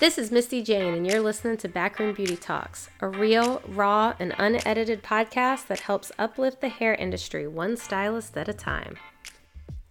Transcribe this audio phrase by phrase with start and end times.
[0.00, 4.32] This is Misty Jane, and you're listening to Backroom Beauty Talks, a real, raw, and
[4.38, 8.96] unedited podcast that helps uplift the hair industry one stylist at a time.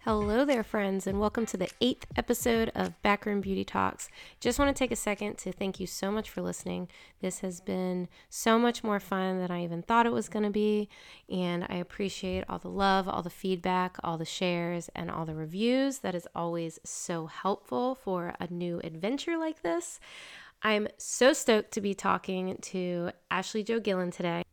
[0.08, 4.08] Hello there, friends, and welcome to the eighth episode of Backroom Beauty Talks.
[4.40, 6.88] Just want to take a second to thank you so much for listening.
[7.20, 10.50] This has been so much more fun than I even thought it was going to
[10.50, 10.88] be,
[11.30, 15.36] and I appreciate all the love, all the feedback, all the shares, and all the
[15.36, 16.00] reviews.
[16.00, 20.00] That is always so helpful for a new adventure like this.
[20.64, 24.44] I'm so stoked to be talking to Ashley Jo Gillan today.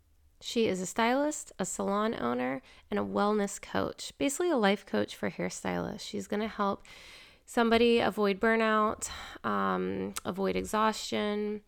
[0.46, 5.16] She is a stylist, a salon owner, and a wellness coach, basically a life coach
[5.16, 6.00] for hairstylists.
[6.00, 6.84] She's going to help
[7.46, 9.08] somebody avoid burnout,
[9.42, 11.62] um, avoid exhaustion,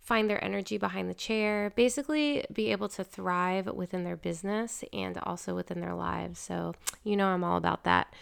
[0.00, 5.18] find their energy behind the chair, basically be able to thrive within their business and
[5.18, 6.40] also within their lives.
[6.40, 8.14] So, you know, I'm all about that.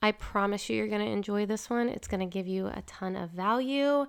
[0.00, 1.88] I promise you, you're going to enjoy this one.
[1.88, 4.06] It's going to give you a ton of value.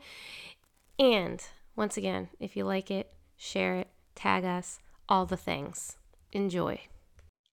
[1.00, 1.44] And
[1.76, 5.98] once again, if you like it, share it, tag us all the things.
[6.32, 6.80] Enjoy.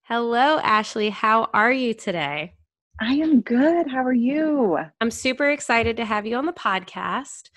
[0.03, 1.09] Hello, Ashley.
[1.09, 2.53] How are you today?
[3.01, 3.89] I am good.
[3.89, 4.77] How are you?
[5.01, 7.49] I'm super excited to have you on the podcast.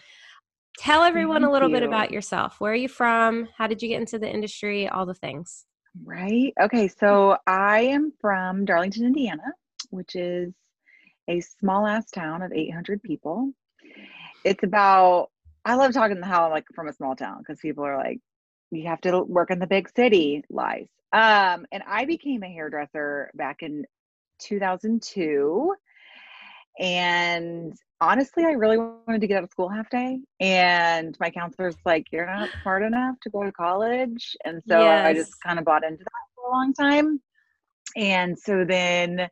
[0.78, 1.76] Tell everyone Thank a little you.
[1.76, 2.56] bit about yourself.
[2.58, 3.48] Where are you from?
[3.56, 4.88] How did you get into the industry?
[4.88, 5.66] All the things.
[6.02, 6.52] Right.
[6.60, 6.88] Okay.
[6.88, 9.42] So I am from Darlington, Indiana,
[9.90, 10.52] which is
[11.28, 13.52] a small ass town of 800 people.
[14.44, 15.28] It's about,
[15.64, 18.20] I love talking how I'm like from a small town because people are like,
[18.70, 20.88] you have to work in the big city lies.
[21.12, 23.84] Um, and I became a hairdresser back in
[24.40, 25.74] 2002.
[26.78, 30.20] And honestly, I really wanted to get out of school half day.
[30.38, 34.36] And my counselor's like, You're not smart enough to go to college.
[34.44, 35.06] And so yes.
[35.06, 37.20] I just kind of bought into that for a long time.
[37.96, 39.28] And so then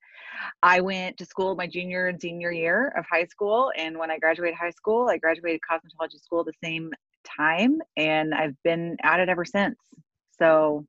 [0.62, 3.70] I went to school my junior and senior year of high school.
[3.76, 6.90] And when I graduated high school, I graduated cosmetology school the same
[7.36, 9.78] time and I've been at it ever since.
[10.38, 10.86] So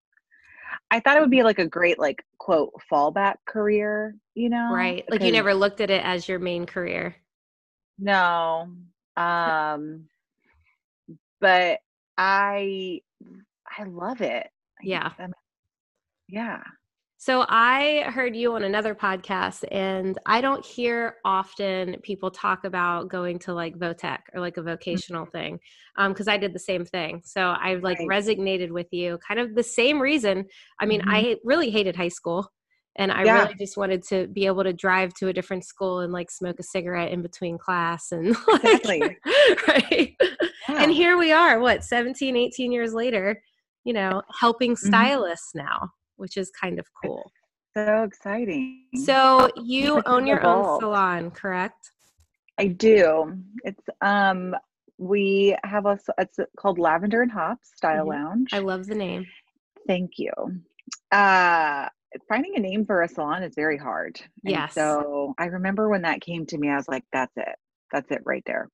[0.92, 4.70] I thought it would be like a great like quote fallback career, you know?
[4.72, 5.04] Right.
[5.10, 7.16] Like you never looked at it as your main career.
[7.98, 8.70] No.
[9.18, 10.08] Um
[11.42, 11.80] but
[12.18, 13.02] I
[13.78, 14.48] I love it.
[14.82, 15.12] Yeah.
[16.28, 16.62] yeah.
[17.22, 23.10] So I heard you on another podcast, and I don't hear often people talk about
[23.10, 25.38] going to like Votech or like a vocational mm-hmm.
[25.38, 25.60] thing,
[25.98, 27.22] because um, I did the same thing.
[27.26, 28.08] So I've like right.
[28.08, 30.46] resonated with you, kind of the same reason.
[30.80, 31.10] I mean, mm-hmm.
[31.10, 32.50] I really hated high school,
[32.96, 33.44] and I yeah.
[33.44, 36.58] really just wanted to be able to drive to a different school and like smoke
[36.58, 39.18] a cigarette in between class and like, exactly
[39.68, 40.16] right.
[40.22, 40.84] Yeah.
[40.84, 43.42] And here we are, what 17, 18 years later,
[43.84, 44.88] you know, helping mm-hmm.
[44.88, 45.66] stylists mm-hmm.
[45.66, 47.32] now which is kind of cool.
[47.76, 48.84] So exciting.
[49.06, 51.92] So you own your own salon, correct?
[52.58, 53.38] I do.
[53.64, 54.56] It's um
[54.98, 58.24] we have a it's called Lavender and Hops Style mm-hmm.
[58.24, 58.50] Lounge.
[58.54, 59.26] I love the name.
[59.88, 60.32] Thank you.
[61.12, 61.88] Uh
[62.28, 64.20] finding a name for a salon is very hard.
[64.44, 64.74] And yes.
[64.74, 67.56] So I remember when that came to me, I was like, that's it.
[67.92, 68.70] That's it right there.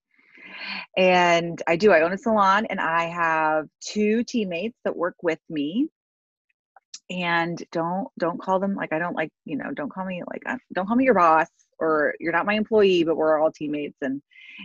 [0.95, 1.91] And I do.
[1.91, 5.89] I own a salon and I have two teammates that work with me
[7.09, 10.41] and don't don't call them like i don't like you know don't call me like
[10.73, 11.47] don't call me your boss
[11.79, 14.21] or you're not my employee but we're all teammates and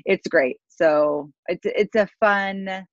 [0.06, 2.86] it's great so it's it's a fun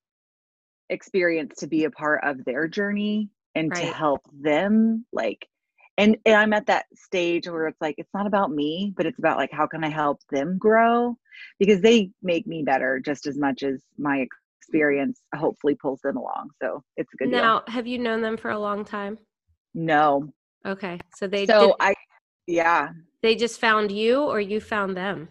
[0.90, 3.86] experience to be a part of their journey and right.
[3.86, 5.48] to help them like
[5.98, 9.20] and, and i'm at that stage where it's like it's not about me but it's
[9.20, 11.16] about like how can i help them grow
[11.60, 14.28] because they make me better just as much as my
[14.68, 16.50] experience hopefully pulls them along.
[16.62, 17.74] So it's a good now, deal.
[17.74, 19.18] have you known them for a long time?
[19.78, 20.34] No.
[20.66, 21.00] Okay.
[21.16, 21.94] So they So did, I,
[22.48, 22.90] yeah,
[23.22, 25.30] they just found you or you found them?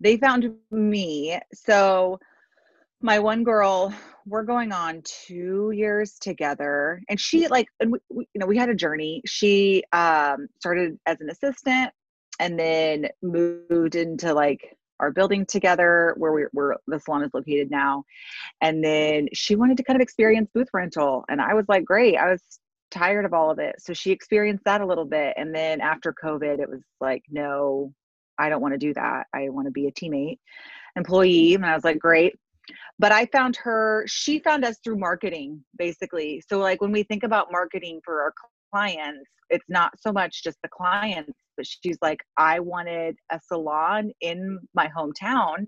[0.00, 1.38] they found me.
[1.54, 2.18] So
[3.00, 3.94] my one girl,
[4.26, 8.58] we're going on two years together, and she like, and we, we, you know, we
[8.58, 9.22] had a journey.
[9.24, 11.92] She um, started as an assistant,
[12.40, 17.70] and then moved into like our building together, where we where the salon is located
[17.70, 18.04] now.
[18.60, 22.16] And then she wanted to kind of experience booth rental, and I was like, great.
[22.16, 22.42] I was
[22.90, 26.14] tired of all of it, so she experienced that a little bit, and then after
[26.22, 27.92] COVID, it was like, no,
[28.38, 29.26] I don't want to do that.
[29.34, 30.38] I want to be a teammate,
[30.96, 31.54] employee.
[31.54, 32.34] And I was like, great.
[32.98, 36.42] But I found her, she found us through marketing, basically.
[36.48, 38.32] So, like, when we think about marketing for our
[38.72, 44.10] clients, it's not so much just the clients, but she's like, I wanted a salon
[44.20, 45.66] in my hometown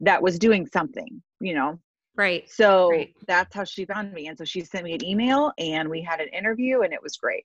[0.00, 1.80] that was doing something, you know?
[2.16, 2.50] Right.
[2.50, 3.14] So Right.
[3.26, 4.28] that's how she found me.
[4.28, 7.16] And so she sent me an email and we had an interview and it was
[7.16, 7.44] great.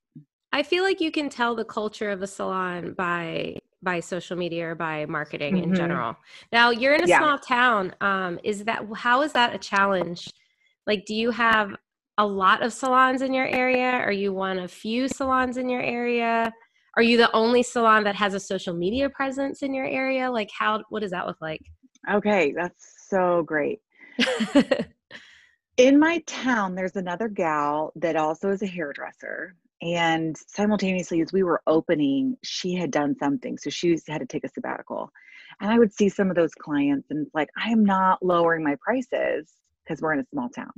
[0.54, 4.68] I feel like you can tell the culture of a salon by by social media
[4.70, 5.76] or by marketing in Mhm.
[5.76, 6.16] general.
[6.52, 7.18] Now you're in a Yeah.
[7.18, 7.96] small town.
[8.00, 10.32] Um, is that how is that a challenge?
[10.86, 11.76] Like, do you have
[12.18, 13.90] a lot of salons in your area?
[13.92, 16.54] Are you one of few salons in your area?
[16.96, 20.30] Are you the only salon that has a social media presence in your area?
[20.30, 21.62] Like, how what does that look like?
[22.12, 23.80] Okay, that's so great.
[25.78, 31.44] in my town there's another gal that also is a hairdresser and simultaneously as we
[31.44, 35.12] were opening she had done something so she had to take a sabbatical.
[35.60, 38.64] And i would see some of those clients and it's like i am not lowering
[38.64, 39.52] my prices
[39.84, 40.72] because we're in a small town.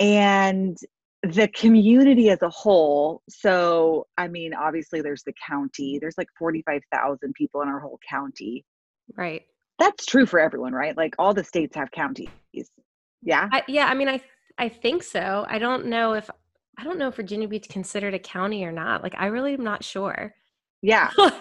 [0.00, 0.76] And
[1.22, 7.32] the community as a whole so i mean obviously there's the county there's like 45,000
[7.32, 8.64] people in our whole county.
[9.16, 9.42] Right.
[9.78, 12.28] That's true for everyone right like all the states have counties
[13.22, 14.20] yeah I, yeah, I mean, I
[14.58, 15.44] I think so.
[15.48, 16.28] I don't know if
[16.78, 19.02] I don't know if Virginia Beach considered a county or not.
[19.02, 20.34] Like, I really am not sure.
[20.82, 21.32] yeah Is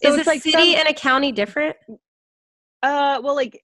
[0.00, 1.76] it's a like city some- and a county different?
[2.82, 3.62] Uh, well, like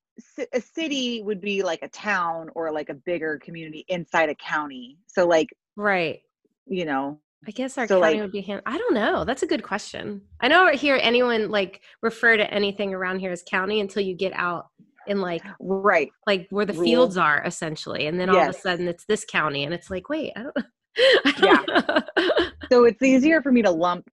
[0.53, 4.99] a city would be like a town or like a bigger community inside a county.
[5.07, 6.21] So, like, Right.
[6.67, 8.41] you know, I guess our So, county like- would be.
[8.43, 9.25] hand- I don't know.
[9.25, 10.23] That's a good question.
[10.41, 14.33] I don't hear anyone like refer to anything around here as county until you get
[14.35, 14.69] out
[15.09, 16.11] in like right.
[16.27, 16.87] like where the Rural.
[16.87, 20.09] fields are essentially, and then all of a sudden it's this county, and it's like,
[20.09, 20.57] wait, I don't.
[21.25, 21.71] I don't
[22.19, 22.49] yeah.
[22.71, 24.09] So it's easier for me to lump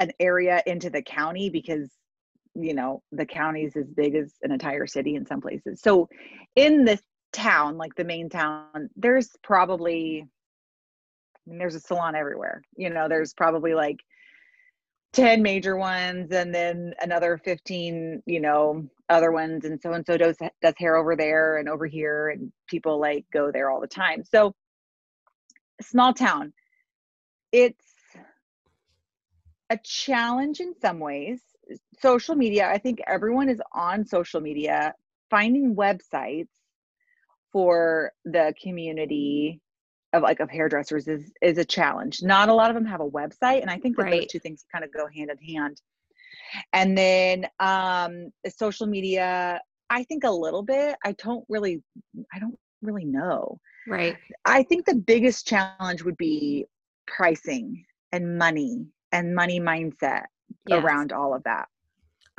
[0.00, 1.90] an area into the county because,
[2.54, 5.82] you know, the county is as big as an entire city in some places.
[5.82, 6.08] So
[6.56, 7.02] in this
[7.32, 10.24] town, like the main town, there's probably,
[11.48, 12.62] I mean, there's a salon everywhere.
[12.76, 14.00] You know, there's probably like
[15.14, 19.64] 10 major ones and then another 15 you know other ones.
[19.64, 23.24] And so and so does does hair over there and over here and people like
[23.32, 24.22] go there all the time.
[24.24, 24.54] So
[25.80, 26.52] small town.
[27.52, 27.84] It's
[29.70, 31.40] a challenge in some ways.
[32.00, 34.94] Social media i think everyone is on social media
[35.28, 36.48] finding websites
[37.52, 39.60] for the community
[40.12, 42.22] of like of hairdressers is is a challenge.
[42.22, 44.64] Not a lot of them have a website, and I think that those two things
[44.72, 45.80] kind of go hand in hand.
[46.72, 49.60] And then um, social media,
[49.90, 50.96] I think a little bit.
[51.04, 51.82] I don't really,
[52.32, 53.58] I don't really know.
[53.86, 54.16] Right.
[54.44, 56.66] I think the biggest challenge would be
[57.06, 60.24] pricing and money and money mindset
[60.66, 60.82] Yes.
[60.82, 61.68] around all of that.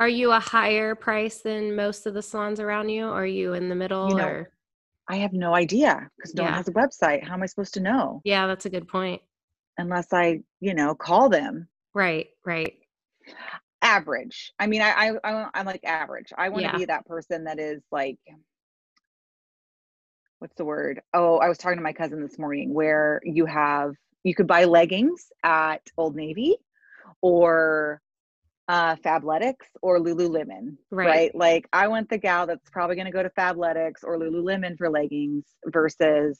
[0.00, 3.06] Are you a higher price than most of the salons around you?
[3.06, 4.08] Or are you in the middle?
[4.16, 4.50] know, or
[5.08, 7.24] I have no idea because no one has a website.
[7.24, 9.22] How am I supposed to know yeah, that's a good point.
[9.78, 11.68] unless I, you know, call them?
[11.94, 12.28] Right.
[12.44, 12.74] Right.
[13.82, 14.52] average.
[14.58, 16.32] I mean, I, I, I I'm like average.
[16.36, 16.78] I want to Yeah.
[16.78, 18.18] be that person that is like,
[20.38, 21.00] what's the word?
[21.14, 24.64] Oh, I was talking to my cousin this morning where you have, you could buy
[24.64, 26.56] leggings at Old Navy
[27.22, 28.00] or
[28.70, 31.06] uh, Fabletics or Lululemon, Right.
[31.08, 31.34] right.
[31.34, 34.88] Like I want the gal that's probably going to go to Fabletics or Lululemon for
[34.88, 36.38] leggings versus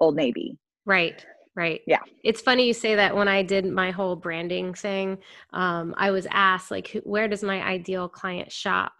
[0.00, 0.58] Old Navy.
[0.84, 1.24] Right.
[1.54, 1.82] Right.
[1.86, 2.00] Yeah.
[2.24, 5.18] It's funny you say that when I did my whole branding thing,
[5.52, 8.92] um, I was asked like, where does my ideal client shop?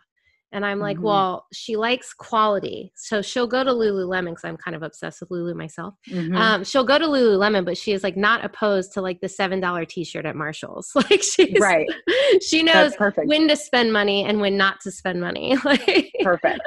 [0.53, 1.03] And I'm like, Mhm.
[1.03, 2.91] well, she likes quality.
[2.97, 5.95] So she'll go to Lululemon because I'm kind of obsessed with Lulu myself.
[6.09, 6.35] Mhm.
[6.35, 9.85] Um, she'll go to Lululemon, but she is like not opposed to like the $7
[9.85, 10.91] t-shirt at Marshall's.
[11.11, 11.87] Like she's, right.
[12.43, 15.57] she knows when to spend money and when not to spend money.
[15.65, 16.61] like, perfect.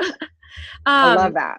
[0.85, 1.57] I um, love that.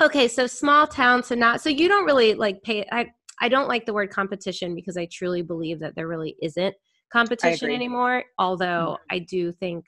[0.00, 3.06] okay so small town so not so you don't really like pay i
[3.40, 6.74] i don't like the word competition because i truly believe that there really isn't
[7.12, 9.84] competition anymore although i do think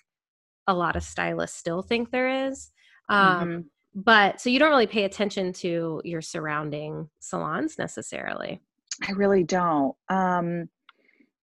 [0.66, 2.71] a lot of stylists still think there is
[3.09, 3.64] um Mhm.
[3.94, 8.61] but so you don't really pay attention to your surrounding salons necessarily.
[9.06, 9.94] I really don't.
[10.09, 10.68] Um,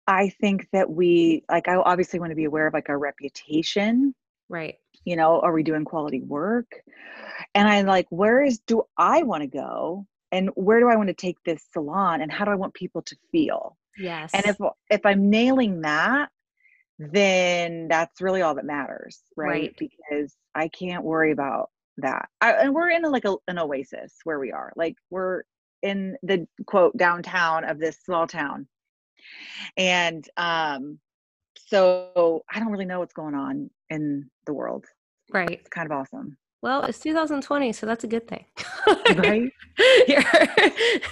[0.06, 4.14] I think that we like I obviously want to be aware of like our reputation.
[4.48, 4.76] Right.
[5.04, 6.70] You know, are we doing quality work?
[7.54, 10.06] And I'm like, where is do I want to go?
[10.32, 13.02] And where do I want to take this salon and how do I want people
[13.02, 13.76] to feel?
[13.98, 14.30] Yes.
[14.34, 14.56] And if
[14.90, 16.30] if I'm nailing that,
[16.98, 19.48] then that's really all that matters, right?
[19.48, 19.76] Right.
[19.78, 22.28] Because I can't worry about that.
[22.40, 24.72] I, and we're in a, like a, an oasis where we are.
[24.76, 25.42] Like we're
[25.82, 28.66] in the quote downtown of this small town.
[29.76, 30.98] And um
[31.68, 34.86] so I don't really know what's going on in the world.
[35.32, 35.50] right.
[35.50, 36.36] It's kind of awesome.
[36.62, 38.44] Well, it's 2020, so that's a good thing.
[39.16, 39.50] Right?
[40.08, 40.24] You're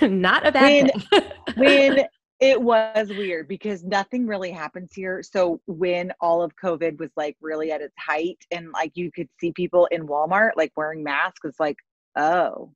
[0.11, 0.90] not a bad When-
[1.23, 1.23] thing.
[1.57, 2.05] when
[2.40, 5.23] it was weird because nothing really happens here.
[5.23, 9.28] So when all of COVID was like really at its height and like you could
[9.40, 11.76] see people in Walmart like wearing masks, it's like,
[12.16, 12.73] oh,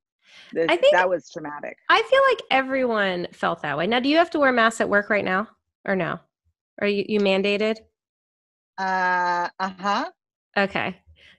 [0.53, 1.77] this, I think- that was traumatic.
[1.89, 3.87] I feel like everyone felt that way.
[3.87, 5.49] Now, do you have to wear masks at work right now
[5.85, 6.21] or no?
[6.81, 7.77] Are you, you mandated?
[8.79, 10.11] Uh huh.
[10.57, 10.97] Okay.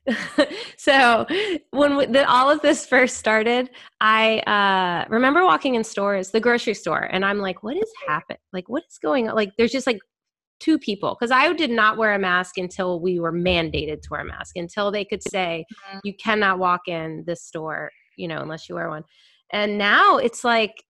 [0.77, 1.25] so
[1.71, 6.39] when we, the, all of this first started, I uh, remember walking in stores, the
[6.39, 8.39] grocery store, and I'm like, "What is happening?
[8.51, 9.35] Like, what is going on?
[9.35, 9.99] Like, there's just like
[10.59, 14.21] two people because I did not wear a mask until we were mandated to wear
[14.21, 15.99] a mask until they could say Mhm.
[16.03, 19.03] you cannot walk in this store, you know, unless you wear one.
[19.51, 20.83] And now it's like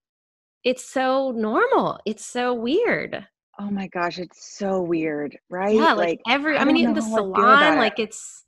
[0.64, 1.98] it's so normal.
[2.06, 3.26] It's so weird.
[3.58, 5.74] Oh my gosh, it's so weird, right?
[5.74, 6.56] Yeah, like, every.
[6.56, 7.78] I, I mean, don't the know how I feel salon, it.
[7.78, 8.44] like it's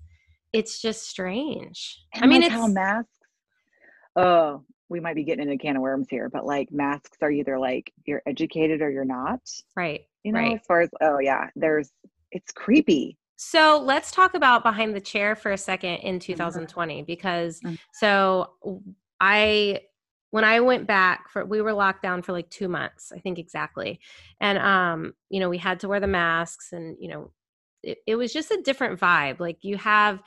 [0.54, 1.98] it's just strange.
[2.14, 3.10] And I mean, like it's how masks.
[4.16, 7.30] Oh, we might be getting in a can of worms here, but like masks are
[7.30, 9.40] either like you're educated or you're not.
[9.76, 10.02] right.
[10.22, 10.54] You know, right.
[10.54, 11.90] as far as oh yeah, there's
[12.30, 13.18] it's creepy.
[13.36, 17.78] So let's talk about behind the chair for a second in 2020 because Mhm.
[17.92, 18.54] so
[19.20, 19.80] I
[20.30, 23.38] when I went back for we were locked down for like 2 months, I think
[23.38, 24.00] exactly.
[24.40, 27.32] And um you know, we had to wear the masks and you know,
[27.84, 29.40] it, it was just a different vibe.
[29.40, 30.22] Like you have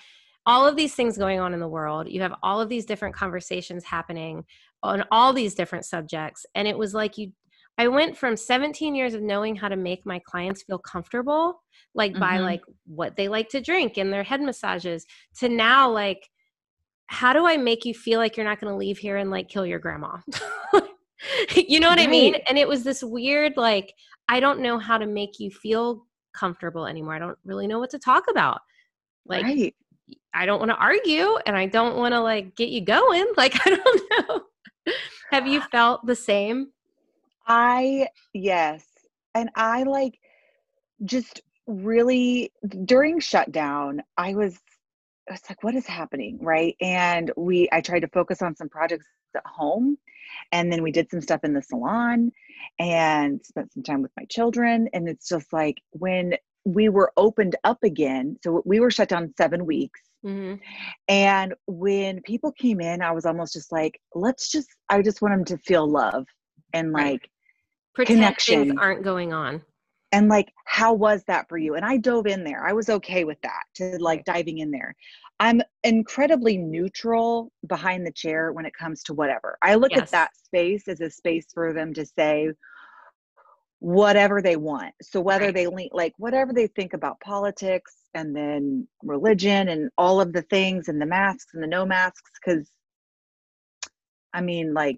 [0.46, 2.08] all of these things going on in the world.
[2.10, 4.46] You have all of these different conversations happening
[4.84, 7.32] on all these different subjects and it was like you
[7.80, 11.62] I went from 17 years of knowing how to make my clients feel comfortable
[11.94, 12.44] like by Mhm.
[12.44, 15.06] like what they like to drink and their head massages
[15.40, 16.30] to now like
[17.08, 19.48] how do i make you feel like you're not going to leave here and like
[19.48, 20.18] kill your grandma
[21.56, 23.94] you know what i mean and it was this weird like
[24.28, 26.07] i don't know how to make you feel
[26.38, 28.62] comfortable anymore i don't really know what to talk about
[29.26, 29.76] like right.
[30.34, 33.56] i don't want to argue and i don't want to like get you going like
[33.66, 34.42] i don't know
[35.32, 36.68] have you felt the same
[37.48, 38.86] I yes.
[39.34, 40.20] And I like
[41.06, 42.52] just really
[42.86, 44.60] during shutdown, I was
[45.30, 46.38] I was like, what is happening?
[46.42, 46.76] Right.
[46.82, 49.06] And we I tried to focus on some projects
[49.36, 49.98] at home.
[50.52, 52.32] And then we did some stuff in the salon
[52.80, 54.90] and spent some time with my children.
[54.94, 59.34] And it's just like when we were opened up again, so we were shut down
[59.38, 60.02] seven weeks.
[60.24, 60.56] hmm
[61.08, 65.34] And when people came in, I was almost just like, let's just, I just want
[65.34, 66.26] them to feel love
[66.74, 67.14] and Right.
[67.14, 67.30] like,
[67.94, 68.78] pretend Connection.
[68.78, 69.62] aren't going on
[70.12, 71.76] and like, how was that for you?
[71.76, 72.66] And I dove in there.
[72.66, 74.96] I was okay with that to like diving in there.
[75.40, 79.58] I'm incredibly neutral behind the chair when it comes to whatever.
[79.62, 80.04] I look Yes.
[80.04, 82.50] at that space as a space for them to say
[83.80, 84.94] whatever they want.
[85.02, 85.56] So whether Right.
[85.56, 90.88] they like whatever they think about politics and then religion and all of the things
[90.88, 92.72] and the masks and the no masks, because
[94.34, 94.98] I mean, like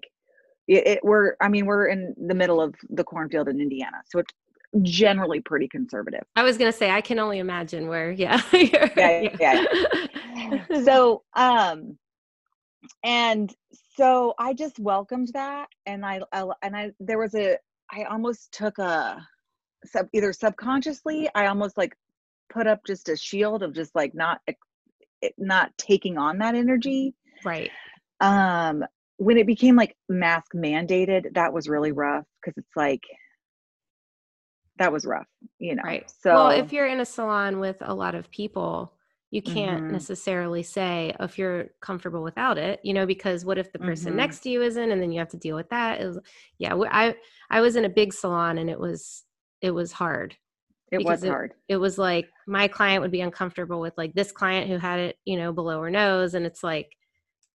[0.68, 3.98] it, it we're I mean, we're in the middle of the cornfield in Indiana.
[4.06, 4.32] So it's
[4.82, 6.22] generally pretty conservative.
[6.36, 8.40] I was gonna say I can only imagine where, yeah.
[8.52, 11.98] you're- Yeah, yeah, so um
[13.04, 13.54] and
[13.96, 17.56] so i just welcomed that and I, I and i there was a
[17.90, 19.26] i almost took a
[19.84, 21.96] sub either subconsciously i almost like
[22.52, 24.40] put up just a shield of just like not
[25.38, 27.70] not taking on that energy right.
[28.20, 28.84] um
[29.16, 33.02] when it became like mask mandated that was really rough because it's like
[34.80, 35.28] that was rough
[35.60, 36.10] you know Right.
[36.22, 38.92] so well, if you're in a salon with a lot of people,
[39.30, 39.90] you can't Mhm.
[39.92, 44.16] necessarily say if you're comfortable without it, you know, because what if the person Mhm.
[44.16, 46.00] next to you isn't, and then you have to deal with that?
[46.00, 46.18] Is
[46.58, 46.74] yeah.
[46.90, 47.14] I
[47.48, 49.22] I was in a big salon, and it was
[49.60, 50.36] it was hard.
[50.90, 54.68] it was hard It was like my client would be uncomfortable with like this client
[54.68, 56.88] who had it, you know, below her nose, and it's like.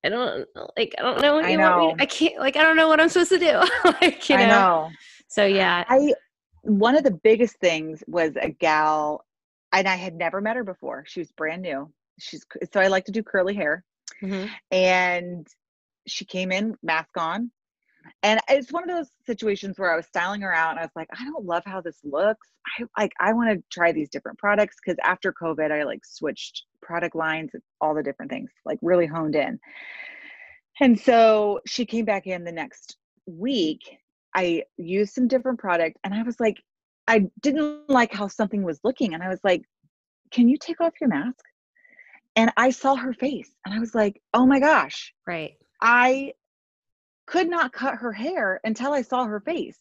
[0.06, 0.46] I don't
[0.78, 0.94] like.
[1.00, 1.34] I don't know.
[1.34, 1.96] What I you want me know.
[1.96, 2.38] to- I can't.
[2.38, 2.56] Like.
[2.58, 3.56] I don't know what I'm supposed to do.
[4.02, 4.30] like.
[4.30, 4.44] You know?
[4.44, 4.90] i know
[5.28, 5.84] So yeah.
[5.90, 6.14] I
[6.66, 9.24] one of the biggest things was a gal,
[9.72, 11.06] and I had never met her before.
[11.08, 11.92] She was brand new.
[12.20, 13.84] She's so I like to do curly hair.
[14.22, 14.50] Mhm.
[14.72, 15.48] and
[16.08, 17.52] she came in mask on
[18.22, 20.92] and it's one of those situations where i was styling her out and i was
[20.96, 22.48] like i don't love how this looks
[22.80, 26.66] i like i want to try these different products because after covid i like switched
[26.82, 29.60] product lines and all the different things like really honed in
[30.80, 33.82] and so she came back in the next week
[34.36, 36.62] i used some different product and i was like
[37.08, 39.64] i didn't like how something was looking and i was like
[40.32, 41.44] can you take off your mask
[42.36, 45.56] and i saw her face and i was like oh my gosh Right.
[45.82, 46.34] I
[47.26, 49.78] could not cut her hair until I saw her face.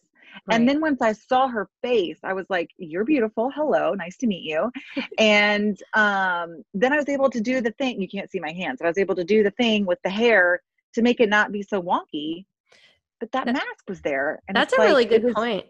[0.46, 0.56] Right.
[0.56, 3.50] And then once I saw her face, I was like, "You're beautiful.
[3.54, 4.72] Hello, nice to meet you."
[5.18, 8.00] and um, then I was able to do the thing.
[8.00, 8.80] You can't see my hands.
[8.82, 10.60] I was able to do the thing with the hair
[10.94, 12.46] to make it not be so wonky.
[13.20, 14.40] But that That- mask was there.
[14.48, 15.66] And That's a really like, it good was- point.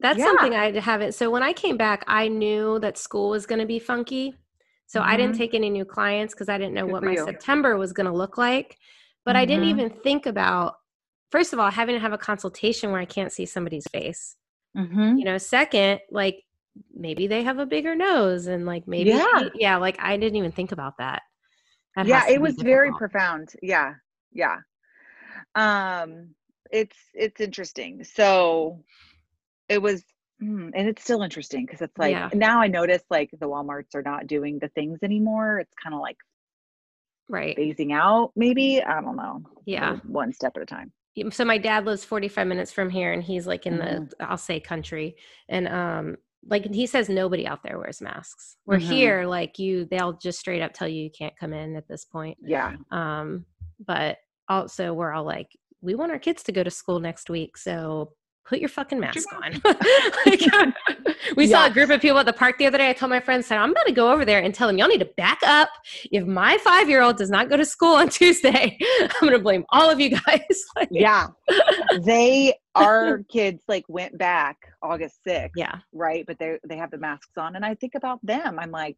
[0.00, 0.24] That's Yeah.
[0.26, 1.12] something I haven't.
[1.12, 4.34] So when I came back, I knew that school was going to be funky.
[4.86, 5.38] So I didn't Mhm.
[5.38, 7.24] take any new clients because I didn't know Good what my you.
[7.24, 8.78] September was going to look like.
[9.24, 9.70] But I didn't Mhm.
[9.70, 10.76] even think about,
[11.30, 14.36] first of all, having to have a consultation where I can't see somebody's face.
[14.76, 15.18] Mhm.
[15.18, 16.44] You know, second, like
[16.94, 19.48] maybe they have a bigger nose and like maybe, Yeah.
[19.54, 21.22] yeah, like I didn't even think about that.
[21.96, 23.94] That yeah it was very profound yeah
[24.32, 24.58] yeah
[25.56, 26.34] um
[26.70, 28.82] it's it's interesting so
[29.68, 30.04] it was
[30.42, 32.30] mm, and it's still interesting because it's like Yeah.
[32.34, 36.00] now i notice like the walmarts are not doing the things anymore it's kind of
[36.00, 36.16] like
[37.28, 37.56] Right.
[37.56, 39.96] phasing out maybe i don't know Yeah.
[40.04, 40.92] One step at a time
[41.30, 44.08] so my dad lives 45 minutes from here and he's like in Mhm.
[44.10, 45.16] the i'll say country
[45.48, 46.16] and um
[46.48, 48.88] like he says nobody out there wears masks we're Mhm.
[48.88, 52.04] here like you they'll just straight up tell you you can't come in at this
[52.04, 53.44] point yeah um
[53.86, 55.48] but also we're all like
[55.82, 58.12] we want our kids to go to school next week so
[58.46, 59.60] put your fucking mask on.
[60.26, 60.40] Like,
[61.36, 63.20] we saw a group of people at the park the other day i told my
[63.20, 65.68] friends said i'm gonna go over there and tell them y'all need to back up.
[66.10, 70.00] If my five-year-old does not go to school on tuesday i'm gonna blame all of
[70.00, 71.28] you guys Like, yeah.
[72.02, 75.76] They our kids like went back august 6th yeah.
[75.92, 78.58] right but they they have the masks on and i think about them.
[78.58, 78.96] I'm like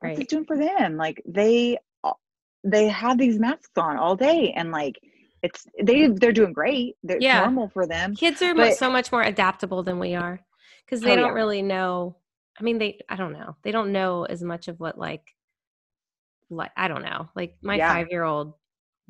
[0.00, 0.22] what's right.
[0.22, 0.96] it doing for them?
[0.96, 2.12] Like they uh,
[2.64, 4.98] they have these masks on all day and like
[5.42, 7.40] it's they they're doing great they're Yeah.
[7.40, 10.40] normal for them kids are But- so much more adaptable than we are
[10.84, 11.32] because they Oh, don't yeah.
[11.32, 12.16] really know
[12.58, 15.34] i mean they i don't know they don't know as much of what like
[16.50, 17.92] like i don't know like my Yeah.
[17.92, 18.54] five year old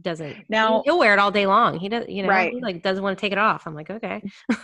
[0.00, 2.52] doesn't Now- he'll wear it all day long he does you know Right.
[2.52, 4.22] he like doesn't want to take it off i'm like okay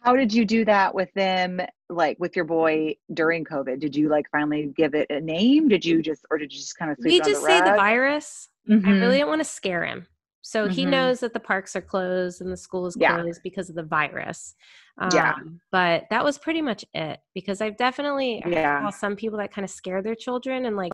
[0.00, 4.08] how did you do that with them like with your boy during covid did you
[4.08, 6.96] like finally give it a name did you just or did you just kind of
[7.04, 9.00] we just say the virus i Mhm.
[9.00, 10.06] really don't want to scare him
[10.48, 10.90] so he Mhm.
[10.90, 13.14] knows that the parks are closed and the school is Yeah.
[13.20, 14.54] closed because of the virus
[14.98, 15.34] um, Yeah.
[15.72, 18.80] but that was pretty much it because i've definitely Yeah.
[18.82, 20.92] saw some people that kind of scare their children and like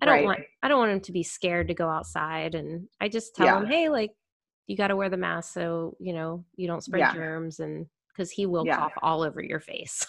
[0.00, 0.24] I don't Right.
[0.24, 3.46] want I don't want them to be scared to go outside and I just tell
[3.46, 3.58] Yeah.
[3.60, 4.10] them, "Hey, like
[4.66, 7.12] you got to wear the mask so, you know, you don't spread Yeah.
[7.12, 8.76] germs and cuz he will Yeah.
[8.78, 10.06] cough all over your face."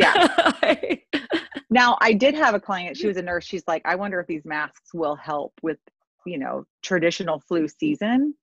[0.00, 0.26] Yeah.
[1.70, 4.26] now i did have a client she was a nurse she's like i wonder if
[4.26, 5.78] these masks will help with
[6.26, 8.34] you know traditional flu season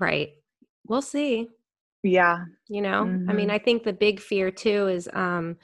[0.00, 0.30] right.
[0.86, 1.48] We'll see,
[2.02, 3.02] yeah you know.
[3.28, 3.52] I mean, Mhm.
[3.52, 5.56] I think the big fear too is um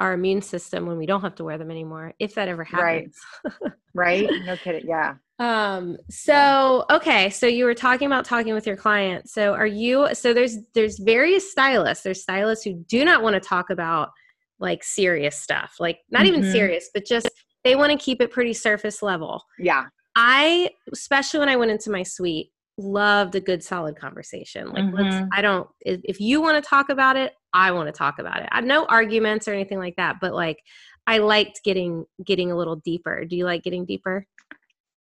[0.00, 3.16] our immune system when we don't have to wear them anymore, if that ever happens.
[3.44, 4.28] right right?
[4.44, 9.28] no kidding yeah Um, so okay, so you were talking about talking with your client.
[9.30, 12.02] So are you so there's there's various stylists.
[12.04, 14.10] There's stylists who do not want to talk about
[14.58, 15.76] like serious stuff.
[15.78, 16.50] Like not even Mhm.
[16.52, 17.28] serious, but just
[17.64, 19.44] they want to keep it pretty surface level.
[19.58, 24.70] yeah I especially when I went into my suite loved a good solid conversation.
[24.70, 25.28] Like let's Mhm.
[25.32, 28.42] I don't if, if you want to talk about it, I want to talk about
[28.42, 28.48] it.
[28.52, 30.58] I no arguments or anything like that, but like
[31.06, 33.24] I liked getting getting a little deeper.
[33.24, 34.26] Do you like getting deeper?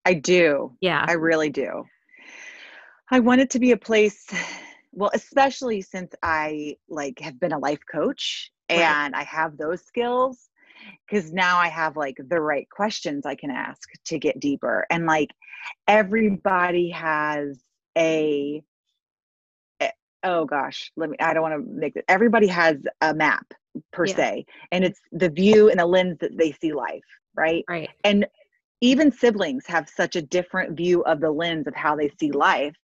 [0.06, 1.06] i do Yeah.
[1.08, 1.86] I really do.
[3.10, 4.26] I want it to be a place,
[4.92, 8.80] well, especially since I like have been a life coach Right.
[8.80, 10.50] and I have those skills
[11.08, 14.86] because now I have like the right questions I can ask to get deeper.
[14.90, 15.30] And like
[15.88, 17.60] everybody has
[17.98, 18.64] a,
[19.80, 19.92] eh,
[20.24, 23.46] oh gosh, let me, I don't want to make it, everybody has a map
[23.92, 24.16] per Yeah.
[24.16, 27.04] se, and it's the view and the lens that they see life,
[27.36, 27.64] right?
[27.68, 27.90] right.
[28.04, 28.26] and
[28.82, 32.76] even siblings have such a different view of the lens of how they see life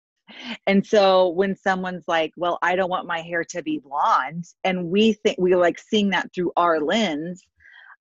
[0.67, 4.85] and so when someone's like well i don't want my hair to be blonde and
[4.89, 7.43] we think we like seeing that through our lens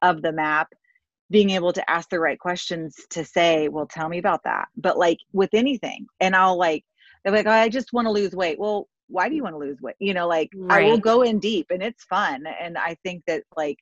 [0.02, 0.68] of the map
[1.30, 4.98] being able to ask the right questions to say well tell me about that but
[4.98, 6.84] like with anything and i'll like
[7.24, 9.80] they're like i just want to lose weight well why do you want to lose
[9.82, 13.24] weight you know like i will go in deep and it's fun and i think
[13.28, 13.78] that like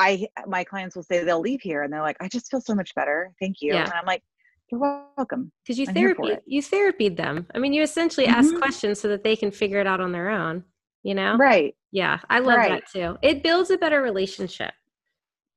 [0.00, 2.72] I my clients will say they'll leave here and they're like, I just feel so
[2.72, 3.32] much better.
[3.40, 3.74] Thank you.
[3.74, 3.82] Yeah.
[3.82, 4.22] And I'm like,
[4.70, 4.80] You're
[5.16, 5.50] welcome.
[5.64, 7.48] Because you I'm therapy you therapied them.
[7.52, 8.58] I mean, you essentially ask Mhm.
[8.60, 10.62] questions so that they can figure it out on their own.
[11.02, 11.36] You know?
[11.36, 11.74] Right.
[11.90, 12.68] Yeah, I love Right.
[12.68, 13.18] that too.
[13.22, 14.72] It builds a better relationship.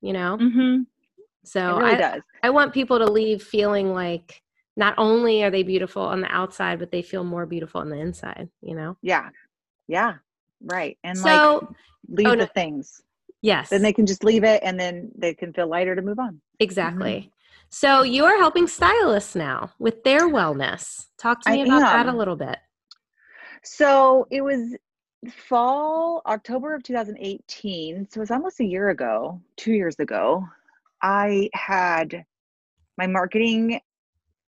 [0.01, 0.37] You know?
[0.39, 0.81] Mm-hmm.
[1.43, 2.21] So really I, does.
[2.43, 4.41] I want people to leave feeling like
[4.77, 7.97] not only are they beautiful on the outside, but they feel more beautiful on the
[7.97, 8.97] inside, you know?
[9.01, 9.29] Yeah.
[9.87, 10.15] Yeah.
[10.63, 10.97] Right.
[11.03, 11.73] And like So
[12.07, 12.45] leave oh, the no.
[12.53, 13.01] things.
[13.41, 13.69] yes.
[13.69, 16.41] Then they can just leave it and then they can feel lighter to move on.
[16.59, 17.31] Exactly.
[17.69, 21.05] So you're helping stylists now with their wellness.
[21.17, 22.57] Talk to I me about that a little bit.
[23.63, 24.75] So it was
[25.29, 28.07] fall, October of 2018.
[28.09, 30.45] So it was almost a year ago, two years ago.
[31.01, 32.25] I had
[32.97, 33.79] my marketing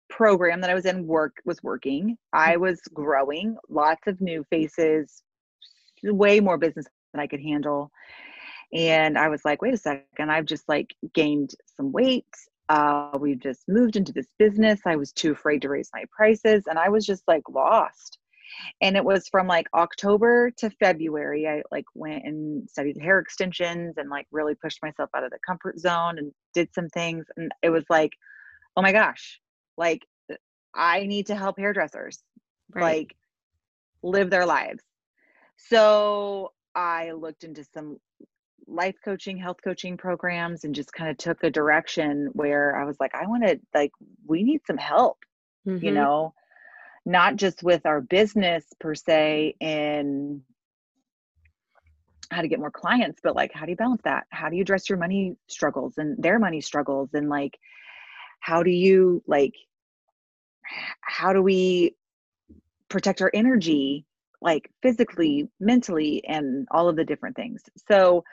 [0.09, 2.17] program that I was in work was working.
[2.33, 5.23] I was growing, lots of new faces,
[6.03, 7.91] way more business than I could handle.
[8.73, 12.25] And I was like, wait a second, I've just like gained some weight.
[12.69, 14.81] Uh, we've just moved into this business.
[14.85, 18.17] I was too afraid to raise my prices and I was just like lost
[18.81, 23.95] and it was from like october to february i like went and studied hair extensions
[23.97, 27.51] and like really pushed myself out of the comfort zone and did some things and
[27.61, 28.11] it was like
[28.77, 29.39] oh my gosh
[29.77, 30.01] like
[30.75, 32.23] i need to help hairdressers
[32.73, 32.83] Right.
[32.83, 33.15] like
[34.03, 34.83] live their lives
[35.57, 37.97] so i looked into some
[38.67, 42.97] life coaching health coaching programs and just kind of took a direction where i was
[42.99, 43.91] like i want to like
[44.25, 45.17] we need some help
[45.81, 45.93] you Mhm.
[45.93, 46.33] know
[47.05, 50.41] not just with our business per se in
[52.31, 54.25] how to get more clients but like how do you balance that?
[54.29, 57.09] How do you address your money struggles and their money struggles?
[57.13, 57.57] And like
[58.39, 59.53] how do you like
[61.01, 61.95] how do we
[62.89, 64.05] protect our energy
[64.41, 67.61] like physically mentally and all of the different things?
[67.89, 68.23] So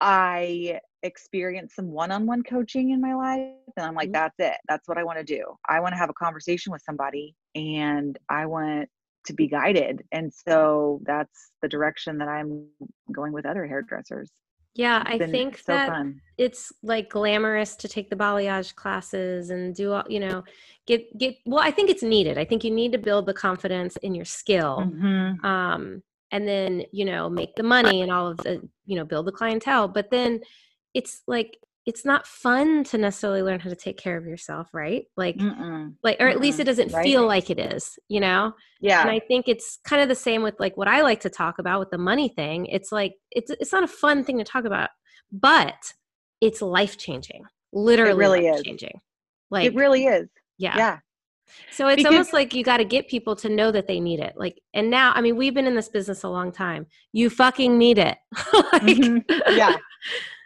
[0.00, 4.12] i experienced some one-on-one coaching in my life and i'm like Mhm.
[4.12, 4.56] that's it.
[4.68, 5.44] That's what i want to do.
[5.68, 8.88] I want to have a conversation with somebody and i want
[9.24, 12.66] to be guided and so that's the direction that i'm
[13.12, 14.30] going with other hairdressers
[14.74, 19.74] Yeah, I think so that fun it's like glamorous to take the balayage classes and
[19.74, 20.42] do all, you know,
[20.86, 22.38] get get well, I think it's needed.
[22.38, 24.78] I think you need to build the confidence in your skill.
[24.78, 25.44] Mhm.
[25.44, 29.26] Um and then, you know, make the money and all of the, you know, build
[29.26, 30.40] the clientele, but then
[30.94, 35.04] it's like it's not fun to necessarily learn how to take care of yourself, right?
[35.16, 35.94] Like Mm-mm.
[36.04, 37.02] like or at least it doesn't Right.
[37.02, 38.52] feel like it is, you know?
[38.80, 41.30] yeah and i think it's kind of the same with like what i like to
[41.30, 44.42] talk about with the money thing it's like it's it's not a fun thing to
[44.44, 44.90] talk about
[45.30, 45.76] but
[46.40, 48.56] it's life changing literally really is.
[48.56, 49.00] life changing
[49.52, 50.76] like it really is yeah.
[50.76, 50.98] yeah
[51.70, 54.18] so it's Because- almost like you got to get people to know that they need
[54.18, 57.30] it like and now i mean we've been in this business a long time you
[57.30, 58.18] fucking need it
[58.72, 59.22] like, Mhm.
[59.50, 59.76] yeah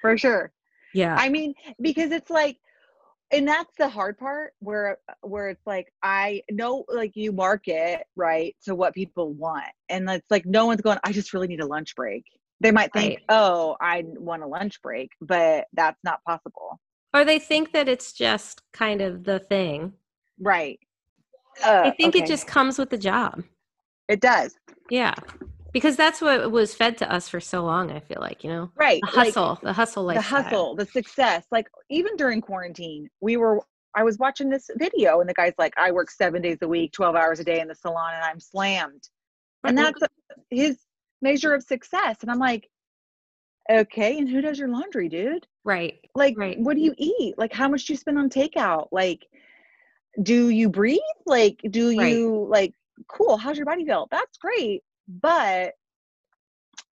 [0.03, 0.53] for sure
[0.97, 2.57] yeah I mean, because it's like,
[3.33, 8.55] and that's the hard part where where it's like I know like you market right
[8.65, 10.99] to what people want, and it's like no one's going.
[11.05, 12.25] I just really need a lunch break.
[12.61, 13.23] They might think, Right.
[13.29, 16.81] oh, I want a lunch break, but that's not possible.
[17.15, 19.93] or they think that it's just kind of the thing
[20.41, 20.79] Right.
[21.65, 23.43] Uh, i think it just comes with the job
[24.09, 24.51] it does.
[24.91, 25.15] yeah
[25.77, 28.71] because that's what was fed to us for so long i feel like you know
[28.77, 29.03] Right.
[29.03, 31.45] the like, hustle the hustle like the hustle, the success.
[31.51, 33.61] Like even during quarantine, we were
[33.95, 36.93] I was watching this video and the guy's like, I work seven days a week,
[36.93, 39.09] 12 hours a day in the salon and I'm slammed.
[39.65, 40.01] And that's
[40.51, 40.79] his
[41.23, 42.19] measure of success.
[42.23, 42.69] And I'm like,
[43.71, 45.47] okay, and who does your laundry, dude?
[45.65, 46.59] right Like, Right.
[46.59, 47.35] what do you eat?
[47.37, 48.89] Like, how much do you spend on takeout?
[48.93, 49.27] Like,
[50.23, 50.99] do you breathe?
[51.27, 52.13] Like, do Right.
[52.13, 52.75] you like
[53.09, 53.37] cool?
[53.37, 54.09] How's your body feel?
[54.11, 54.83] That's great.
[55.09, 55.75] But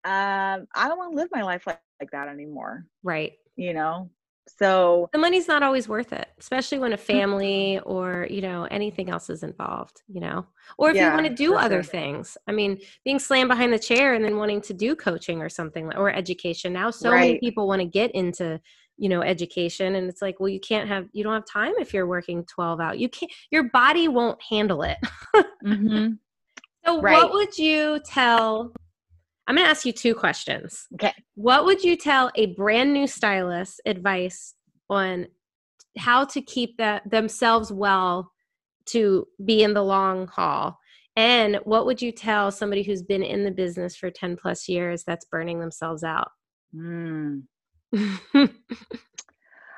[0.05, 4.11] um, I don't want to live my life like, like that anymore, right you know?
[4.49, 7.15] So the money's not always worth it especially when a Mm-hmm.
[7.15, 10.45] family or you know anything else is involved you know
[10.79, 11.83] or if you want to do other sure.
[11.83, 15.49] things i mean being slammed behind the chair and then wanting to do coaching or
[15.49, 18.61] something or education now so many people want to get into
[18.97, 21.95] you know education and it's like well you can't have you don't have time if
[21.95, 24.99] you're working 12 out you can't your body won't handle it
[25.63, 26.19] mhm.
[26.87, 27.15] So Right.
[27.15, 28.73] what would you tell
[29.47, 31.13] i'm going to ask you two questions okay.
[31.35, 34.55] What would you tell a brand new stylist advice
[34.89, 35.27] on
[35.99, 38.31] how to keep that themselves well
[38.87, 40.79] to be in the long haul?
[41.17, 45.05] And what would you tell somebody who's been in the business for 10 plus years
[45.05, 46.31] that's burning themselves out?
[46.75, 47.43] Mm.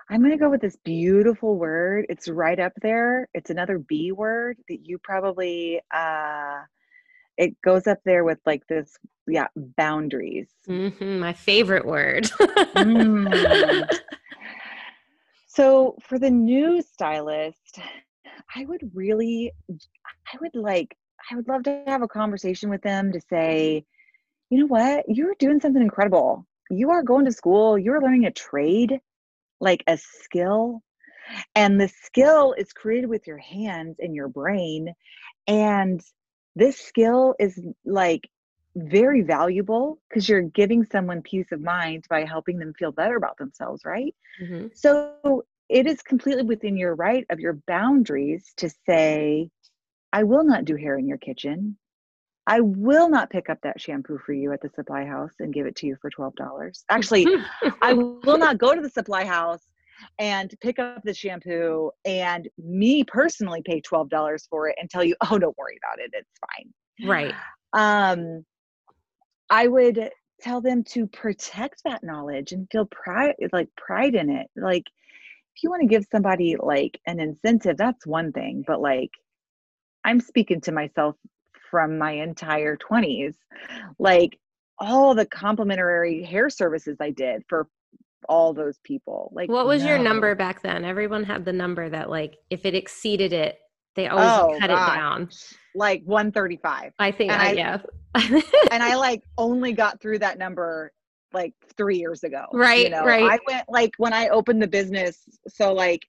[0.09, 2.07] I'm going to go with this beautiful word.
[2.09, 3.29] It's right up there.
[3.35, 6.61] It's another B word that you probably, uh,
[7.37, 8.97] it goes up there with like this,
[9.27, 10.49] yeah, boundaries.
[10.69, 12.25] Mhm, my favorite word.
[12.75, 13.89] Mm.
[15.57, 17.79] So for the new stylist,
[18.55, 20.95] I would really, I would like,
[21.31, 23.87] I would love to have a conversation with them to say,
[24.51, 26.47] you know what, you're doing something incredible.
[26.69, 29.01] You are going to school, you're learning a trade,
[29.59, 30.83] like a skill.
[31.55, 34.93] And the skill is created with your hands and your brain.
[35.49, 36.03] And
[36.57, 38.29] this skill is like
[38.75, 43.37] very valuable because you're giving someone peace of mind by helping them feel better about
[43.39, 44.15] themselves, right?
[44.43, 44.69] Mm-hmm.
[44.75, 49.51] So it is completely within your right of your boundaries to say,
[50.13, 51.77] I will not do hair in your kitchen.
[52.47, 55.67] I will not pick up that shampoo for you at the supply house and give
[55.67, 56.85] it to you for $12.
[56.89, 57.27] Actually,
[57.83, 59.65] I will not go to the supply house
[60.19, 65.15] and pick up the shampoo and me personally pay $12 for it and tell you,
[65.31, 66.11] oh, don't worry about it.
[66.13, 67.09] It's fine.
[67.09, 67.35] Right.
[67.73, 68.45] Um,
[69.51, 74.49] I would tell them to protect that knowledge and feel pride, like pride in it.
[74.57, 74.85] Like,
[75.55, 79.11] if you want to give somebody like an incentive, that's one thing, but like,
[80.05, 81.17] I'm speaking to myself
[81.71, 83.35] from my entire 20s.
[83.99, 84.39] Like,
[84.79, 87.67] all the complimentary hair services I did for
[88.29, 89.31] all those people.
[89.35, 89.91] Like, what was no.
[89.91, 90.85] your number back then?
[90.85, 93.59] Everyone had the number that, like, if it exceeded it,
[93.97, 94.93] they always oh, cut God.
[94.93, 95.31] it down.
[95.75, 96.93] Like 135.
[96.99, 97.79] I think, and I, yeah.
[98.71, 100.93] and I like only got through that number
[101.33, 102.45] like three years ago.
[102.53, 102.85] Right.
[102.85, 103.05] You know?
[103.05, 103.25] Right.
[103.25, 105.23] I went like when I opened the business.
[105.49, 106.07] So, like,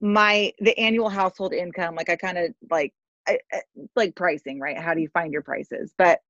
[0.00, 2.94] my the annual household income, like, I kind of like,
[3.28, 3.38] I,
[3.96, 4.78] like pricing, right?
[4.78, 5.92] How do you find your prices?
[5.98, 6.20] But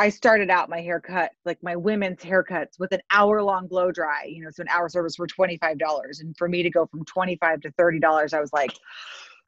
[0.00, 4.24] I started out my haircut, like my women's haircuts with an hour long blow dry,
[4.24, 5.78] you know, so an hour service for $25.
[6.20, 8.72] And for me to go from 25 to $30, I was like,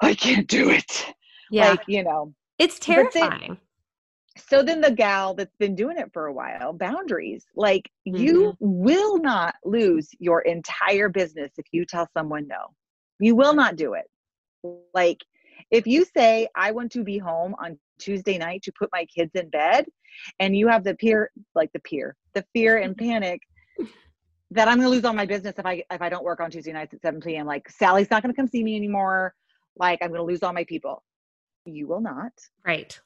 [0.02, 1.06] I can't do it.
[1.50, 1.70] Yeah.
[1.70, 3.56] Like, you know, it's terrifying.
[4.46, 8.22] so then the gal that's been doing it for a while, boundaries, like mm-hmm.
[8.22, 12.74] you will not lose your entire business if you tell someone no.
[13.20, 14.04] You will not do it.
[14.92, 15.24] Like
[15.72, 19.32] if you say, I want to be home on Tuesday night to put my kids
[19.34, 19.86] in bed,
[20.38, 23.40] and you have the peer, like the peer, the fear and panic
[24.50, 26.50] that I'm going to lose all my business if I if I don't work on
[26.50, 27.46] Tuesday nights at 7 p.m.
[27.46, 29.34] Like Sally's not going to come see me anymore.
[29.76, 31.02] Like I'm going to lose all my people.
[31.64, 32.32] You will not.
[32.66, 33.00] Right.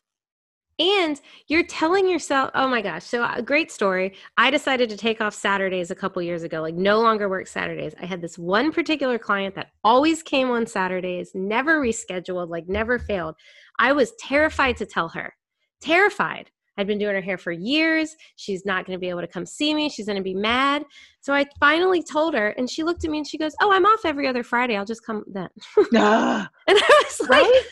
[0.79, 4.15] And you're telling yourself, oh my gosh, so a uh, great story.
[4.37, 7.95] I decided to take off Saturdays a couple years ago, like no longer work Saturdays.
[8.01, 12.99] I had this one particular client that always came on Saturdays, never rescheduled, like never
[12.99, 13.37] failed.
[13.79, 15.33] I was terrified to tell her,
[15.81, 16.51] terrified.
[16.79, 18.15] I'd been doing her hair for years.
[18.37, 19.89] She's not going to be able to come see me.
[19.89, 20.85] She's going to be mad.
[21.21, 23.87] So I finally told her, and she looked at me and she goes, Oh, I'm
[23.87, 24.77] off every other Friday.
[24.77, 25.49] I'll just come then.
[26.69, 27.63] And I was like, right?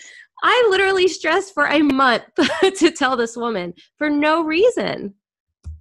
[0.43, 2.25] I literally stressed for a month
[2.79, 5.15] to tell this woman for no reason.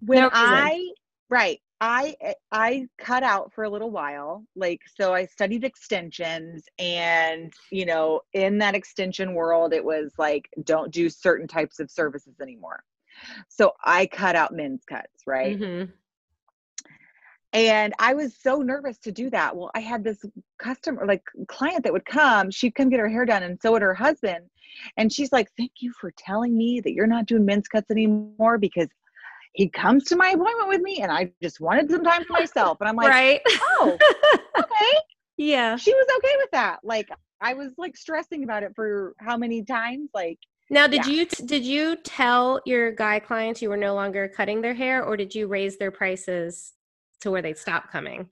[0.02, 0.34] When no reason.
[0.36, 0.90] I
[1.30, 2.16] right, I
[2.52, 4.46] I cut out for a little while.
[4.56, 10.50] Like so I studied extensions and you know, in that extension world it was like
[10.64, 12.84] don't do certain types of services anymore.
[13.50, 15.60] So I cut out men's cuts, right?
[15.60, 15.92] Mm-hmm.
[17.54, 19.56] And I was so nervous to do that.
[19.56, 20.26] Well, I had this
[20.58, 23.84] customer, like client that would come, she'd come get her hair done, and so would
[23.84, 24.46] her husband.
[24.98, 28.58] And she's like, Thank you for telling me that you're not doing men's cuts anymore
[28.58, 28.88] because
[29.54, 32.80] he comes to my appointment with me and I just wanted some time for myself.
[32.82, 33.40] And I'm like, right.
[33.46, 33.98] Oh,
[34.58, 34.98] okay.
[35.38, 35.76] yeah.
[35.76, 36.80] She was okay with that.
[36.84, 40.10] Like, I was like stressing about it for how many times?
[40.12, 40.40] Like,
[40.70, 41.12] now, did yeah.
[41.12, 45.16] you did you tell your guy clients you were no longer cutting their hair, or
[45.16, 46.74] did you raise their prices
[47.24, 48.30] to where they stopped coming?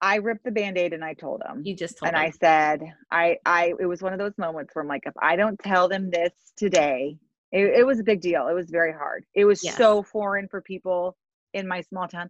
[0.00, 1.62] I ripped the band-aid and I told them.
[1.64, 2.26] You just told and them.
[2.26, 5.34] I said, I, I, it was one of those moments where I'm like, if I
[5.36, 7.16] don't tell them this today,
[7.52, 8.48] it, it was a big deal.
[8.48, 9.24] It was very hard.
[9.34, 9.76] It was yes.
[9.76, 11.16] so foreign for people
[11.54, 12.28] in my small town.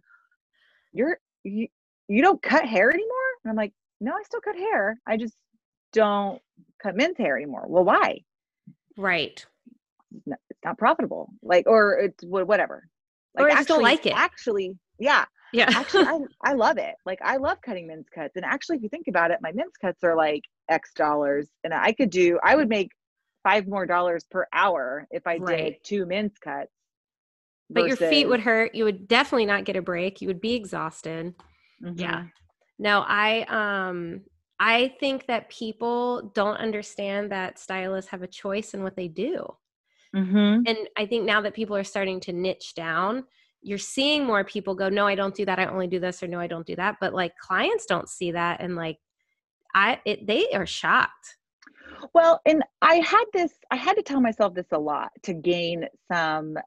[0.93, 1.67] You're, you,
[2.07, 3.09] you don't cut hair anymore?
[3.43, 4.97] And I'm like, no, I still cut hair.
[5.05, 5.35] I just
[5.91, 6.41] don't
[6.81, 7.65] cut men's hair anymore.
[7.67, 8.21] Well, why?
[8.97, 9.45] Right.
[10.27, 11.33] It's not profitable.
[11.41, 12.87] Like, or it's whatever.
[13.35, 14.13] Like, or I actually, don't like it.
[14.15, 15.25] Actually, yeah.
[15.55, 15.69] Yeah.
[15.73, 16.95] actually, I, I love it.
[17.05, 18.35] Like, I love cutting men's cuts.
[18.35, 21.49] And actually, if you think about it, my men's cuts are like X dollars.
[21.63, 22.89] And I could do, I would make
[23.43, 25.57] five more dollars per hour if I right.
[25.57, 26.71] did two men's cuts.
[27.69, 27.99] But versus...
[27.99, 28.75] your feet would hurt.
[28.75, 30.21] You would definitely not get a break.
[30.21, 31.33] You would be exhausted.
[31.83, 31.99] Mm-hmm.
[31.99, 32.23] Yeah.
[32.77, 33.45] No, I
[33.89, 34.21] um
[34.59, 39.47] I think that people don't understand that stylists have a choice in what they do.
[40.15, 40.61] Mm-hmm.
[40.65, 43.25] And I think now that people are starting to niche down,
[43.65, 45.59] you're seeing more people go, no, I don't do that.
[45.59, 46.97] I only do this, or no, I don't do that.
[46.99, 48.97] But like clients don't see that, and like,
[49.73, 51.37] I it, they are shocked.
[52.13, 53.53] Well, and I had this.
[53.71, 56.57] I had to tell myself this a lot to gain some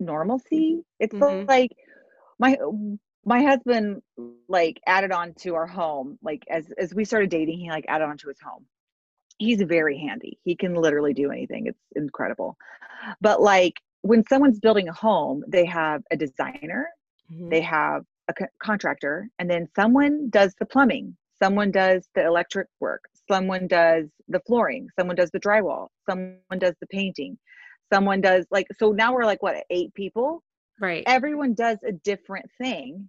[0.00, 0.82] normalcy.
[1.00, 1.48] It's mm-hmm.
[1.48, 1.72] like
[2.38, 2.56] my
[3.24, 4.02] my husband
[4.48, 8.04] like added on to our home like as as we started dating he like added
[8.04, 8.64] on to his home
[9.38, 10.38] he's very handy.
[10.44, 11.66] He can literally do anything.
[11.66, 12.56] It's incredible.
[13.20, 16.88] But like when someone's building a home, they have a designer,
[17.30, 17.50] Mhm.
[17.50, 22.68] they have a co- contractor, and then someone does the plumbing, someone does the electric
[22.80, 27.38] work, someone does the flooring, someone does the drywall, someone does the painting,
[27.92, 30.42] someone does like so now we're like what eight people
[30.80, 31.02] Right.
[31.06, 33.08] everyone does a different thing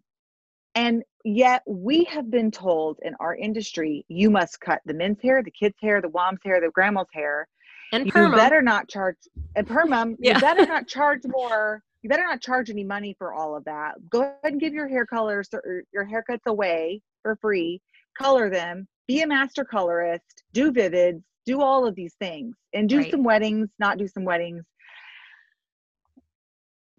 [0.76, 5.44] and yet we have been told in our industry you must cut the men's hair
[5.44, 7.48] the kids hair the mom's hair the grandma's hair
[7.92, 8.36] And you perma.
[8.36, 9.18] better not charge
[9.56, 10.36] and perma Yeah.
[10.36, 13.96] you better not charge more you better not charge any money for all of that
[14.10, 17.82] go ahead and give your hair colors or your haircuts away for free
[18.18, 22.98] color them be a master colorist do vivids do all of these things and do
[23.00, 23.12] Right.
[23.12, 24.64] some weddings not do some weddings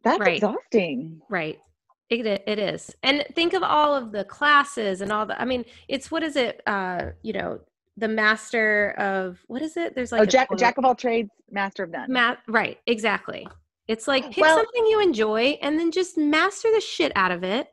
[0.02, 0.34] that's Right.
[0.36, 1.60] exhausting Right.
[2.08, 2.92] It, it is.
[3.04, 6.34] And think of all of the classes and all the, I mean, it's what is
[6.34, 6.60] it?
[6.66, 7.60] Uh, you know,
[8.00, 9.94] the master of, what is it?
[9.94, 12.78] There's oh, like oh a jack, jack of all trades master of none Ma- right.
[12.86, 13.46] Exactly.
[13.86, 17.44] It's like pick Well- something you enjoy and then just master the shit out of
[17.44, 17.68] it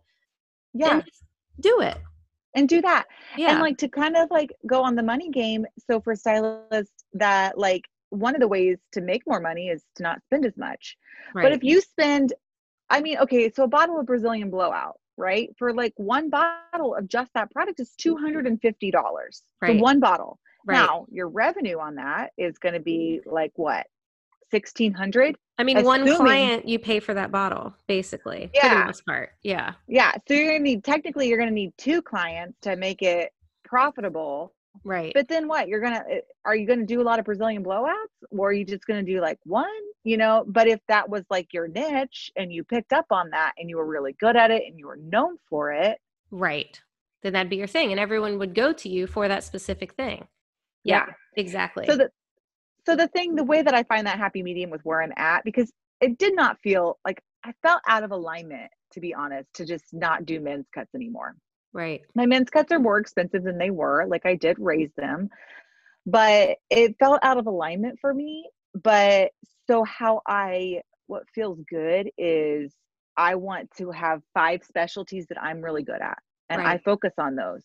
[0.73, 1.03] yeah and
[1.59, 1.97] do it.
[2.55, 3.05] and do that
[3.37, 3.51] Yeah.
[3.51, 7.57] and like to kind of like go on the money game so for stylists that
[7.57, 10.97] like one of the ways to make more money is to not spend as much
[11.33, 11.43] right.
[11.43, 12.33] but if you spend
[12.89, 17.07] i mean okay so a bottle of brazilian blowout right for like one bottle of
[17.07, 19.79] just that product is $250 for Right.
[19.81, 20.75] one bottle right.
[20.75, 23.87] now your revenue on that is going to be like what
[24.51, 28.83] 1600 I mean, one client you pay for that bottle, basically, for the Yeah.
[28.85, 29.31] most part.
[29.43, 29.73] Yeah.
[29.87, 33.01] yeah so you're going to need technically you're going to need two clients to make
[33.01, 34.53] it profitable
[34.83, 35.11] Right.
[35.15, 38.13] but then what you're gonna eh, are you gonna do a lot of brazilian blowouts
[38.29, 39.65] or are you just gonna do like one
[40.03, 43.53] you know but if that was like your niche and you picked up on that
[43.57, 45.99] and you were really good at it and you were known for it
[46.31, 46.79] right.
[47.23, 47.91] Then that'd be your thing.
[47.91, 50.27] And everyone would go to you for that specific thing.
[50.83, 51.07] Yeah.
[51.35, 51.85] Exactly.
[51.85, 52.09] so the
[52.87, 55.43] so the thing the way that i find that happy medium with where i'm at
[55.43, 59.65] because it did not feel like i felt out of alignment to be honest to
[59.65, 61.35] just not do men's cuts anymore
[61.73, 62.01] right.
[62.15, 65.29] my men's cuts are more expensive than they were like i did raise them
[66.07, 69.31] but it felt out of alignment for me but
[69.67, 72.73] so how i what feels good is
[73.17, 76.17] i want to have five specialties that i'm really good at
[76.49, 77.61] and i focus on those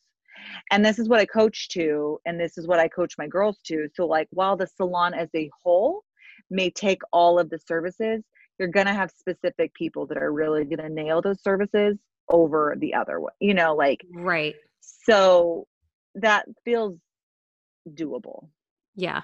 [0.70, 3.58] and this is what i coach to and this is what i coach my girls
[3.64, 6.02] to so like while the salon as a whole
[6.50, 8.22] may take all of the services
[8.58, 11.96] you're going to have specific people that are really going to nail those services
[12.28, 14.54] over the other one you know like Right.
[14.80, 15.66] so
[16.14, 16.96] that feels
[17.94, 18.48] doable
[18.94, 19.22] Yeah.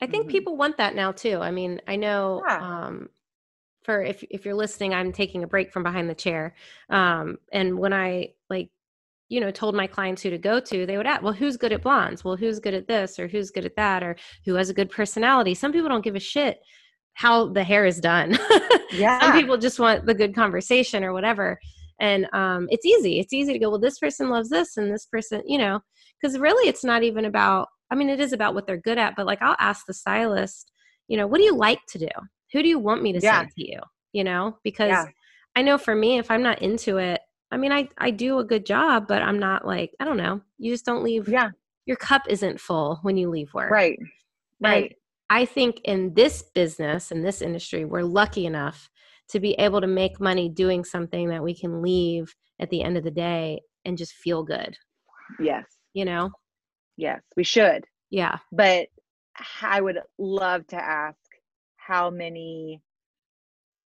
[0.00, 0.30] I think Mhm.
[0.30, 1.38] people want that now too.
[1.40, 2.56] I mean, I know Yeah.
[2.58, 3.08] um
[3.84, 6.54] for if if you're listening, I'm taking a break from behind the chair.
[6.90, 8.70] Um and when I like
[9.28, 11.72] you know told my clients who to go to, they would ask, "Well, who's good
[11.72, 12.24] at blondes?
[12.24, 14.90] Well, who's good at this or who's good at that or who has a good
[14.90, 16.60] personality?" Some people don't give a shit
[17.14, 18.38] how the hair is done.
[18.90, 19.20] Yeah.
[19.20, 21.60] Some people just want the good conversation or whatever.
[22.00, 23.20] And um, it's easy.
[23.20, 25.80] It's easy to go, well, this person loves this and this person, you know,
[26.20, 29.16] because really it's not even about, I mean, it is about what they're good at,
[29.16, 30.72] but like I'll ask the stylist,
[31.08, 32.08] you know, what do you like to do?
[32.52, 33.40] Who do you want me to Yeah.
[33.40, 33.80] send to you?
[34.12, 35.06] You know, because Yeah.
[35.56, 38.44] I know for me, if I'm not into it, I mean, I, I do a
[38.44, 41.50] good job, but I'm not like, I don't know, you just don't leave, yeah
[41.86, 43.70] your cup isn't full when you leave work.
[43.72, 43.98] right
[44.62, 44.96] And right
[45.28, 48.88] I think in this business, in this industry, we're lucky enough
[49.28, 52.96] to be able to make money doing something that we can leave at the end
[52.96, 54.76] of the day and just feel good,
[55.40, 56.30] yes you know?
[57.00, 58.38] Yes we should Yeah.
[58.52, 58.88] but
[59.62, 61.16] i would love to ask
[61.76, 62.82] how many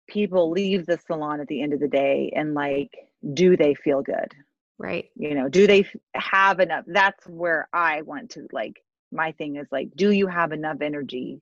[0.07, 2.91] people leave the salon at the end of the day and like
[3.35, 4.33] do they feel good
[4.79, 5.11] Right.
[5.17, 9.67] you know do they have enough that's where i want to like my thing is
[9.73, 11.41] like do you have enough energy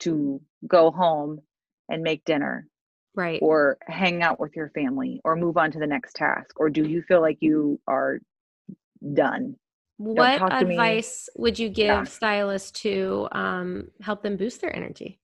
[0.00, 1.40] to go home
[1.88, 2.66] and make dinner
[3.14, 3.40] Right.
[3.42, 6.84] or hang out with your family or move on to the next task or do
[6.86, 8.20] you feel like you are
[9.14, 9.56] done
[10.00, 10.74] what me.
[10.74, 12.04] advice would you give Yeah.
[12.04, 15.20] stylists to um, help them boost their energy?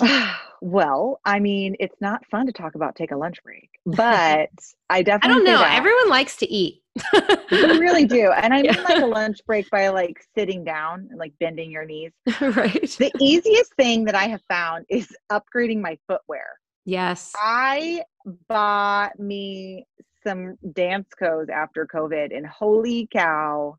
[0.62, 4.50] well i mean it's not fun to talk about take a lunch break but
[4.90, 5.64] i definitely I don't know.
[5.66, 6.82] Everyone likes to eat.
[7.50, 8.82] you really do and i mean Yeah.
[8.82, 12.90] like a lunch break by like sitting down and like bending your knees right.
[12.98, 16.46] the easiest thing that i have found is upgrading my footwear
[16.88, 17.32] Yes.
[17.36, 18.04] I
[18.48, 19.86] bought me
[20.24, 23.76] some dance codes after COVID, and holy cow,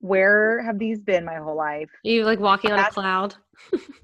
[0.00, 1.90] where have these been my whole life?
[2.02, 3.34] You like walking on a cloud.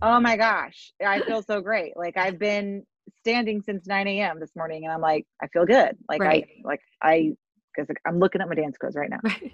[0.03, 1.97] Oh my gosh, I feel so great.
[1.97, 2.85] Like I've been
[3.21, 4.39] standing since 9 a.m.
[4.39, 5.97] this morning, and I'm like, I feel good.
[6.11, 6.45] Like Right.
[6.47, 7.33] I, like I,
[7.75, 9.53] because I'm looking at my Danskos right now, Right.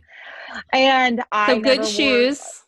[0.73, 2.63] and I So good shoes.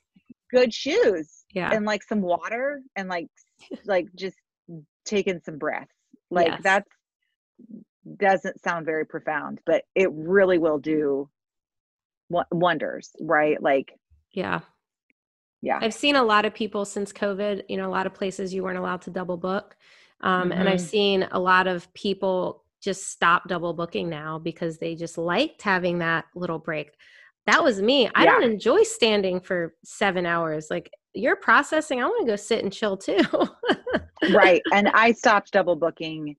[0.51, 1.73] good shoes Yeah.
[1.73, 3.27] and like some water and like
[3.85, 4.37] like just
[5.05, 5.95] taking some breaths.
[6.31, 6.61] Like Yes.
[6.62, 6.91] that's
[8.18, 11.29] doesn't sound very profound, but it really will do
[12.51, 13.62] wonders, right?
[13.62, 13.93] Like
[14.33, 14.61] Yeah.
[15.61, 15.78] yeah.
[15.80, 18.62] I've seen a lot of people since COVID, you know, a lot of places you
[18.62, 19.76] weren't allowed to double book.
[20.22, 20.89] Um, And I've Mhm.
[20.89, 25.99] seen a lot of people just stop double booking now because they just liked having
[25.99, 26.91] that little break.
[27.47, 28.09] That was me.
[28.14, 30.68] I don't enjoy standing for seven hours.
[30.70, 33.20] Like you're processing, I want to go sit and chill too.
[34.30, 34.62] right.
[34.72, 36.37] And I stopped double booking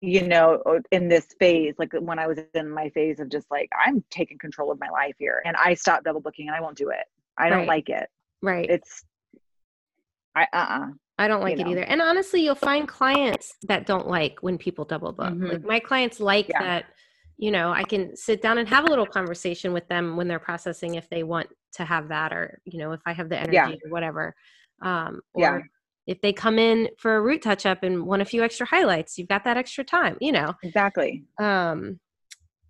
[0.00, 3.68] you know in this phase like when i was in my phase of just like
[3.84, 6.76] i'm taking control of my life here and i stopped double booking and i won't
[6.76, 7.06] do it
[7.38, 8.08] i don't like it
[8.42, 8.68] right.
[8.70, 9.04] it's
[10.34, 10.86] i uh-uh
[11.16, 11.70] I don't like you it know.
[11.70, 11.82] either.
[11.84, 15.32] And honestly, you'll find clients that don't like when people double book.
[15.38, 15.64] Like Mhm.
[15.64, 16.60] my clients like Yeah.
[16.60, 16.86] that,
[17.36, 20.40] you know, I can sit down and have a little conversation with them when they're
[20.40, 23.52] processing if they want to have that or, you know, if I have the energy
[23.54, 23.68] Yeah.
[23.68, 24.34] or whatever.
[24.82, 25.60] Um or Yeah.
[26.06, 29.16] If they come in for a root touch up and want a few extra highlights,
[29.18, 30.52] you've got that extra time, you know.
[30.62, 31.98] exactly Um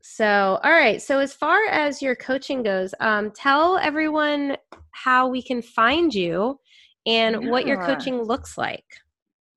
[0.06, 1.00] so all right.
[1.00, 4.56] So as far as your coaching goes, um tell everyone
[4.92, 6.58] how we can find you
[7.06, 8.84] and what your coaching looks like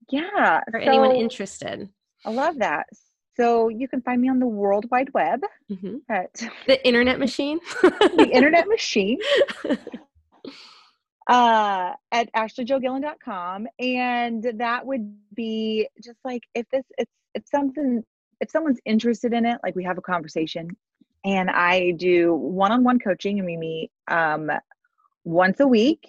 [0.09, 1.87] yeah for anyone interested.
[2.25, 2.85] i love that
[3.35, 5.99] so you can find me on the world wide web Mhm.
[6.09, 6.33] at
[6.65, 7.59] The internet machine.
[8.15, 9.17] the internet machine
[11.27, 18.03] uh at ashleyjogillan.com and that would be just like if this it's if something
[18.39, 20.69] if someone's interested in it like we have a conversation
[21.25, 24.49] and i do one-on-one coaching and we meet um
[25.25, 26.07] once a week